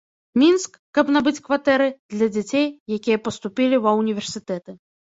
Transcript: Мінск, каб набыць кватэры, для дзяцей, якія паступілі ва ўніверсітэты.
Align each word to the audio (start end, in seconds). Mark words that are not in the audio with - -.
Мінск, 0.43 0.79
каб 0.97 1.11
набыць 1.17 1.43
кватэры, 1.49 1.87
для 2.17 2.27
дзяцей, 2.35 2.67
якія 2.99 3.17
паступілі 3.29 3.75
ва 3.87 3.99
ўніверсітэты. 4.03 4.71